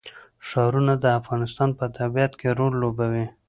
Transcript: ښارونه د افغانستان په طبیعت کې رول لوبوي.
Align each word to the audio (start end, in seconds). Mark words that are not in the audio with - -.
ښارونه 0.47 0.93
د 1.03 1.05
افغانستان 1.19 1.69
په 1.79 1.85
طبیعت 1.97 2.31
کې 2.39 2.49
رول 2.59 2.73
لوبوي. 2.83 3.25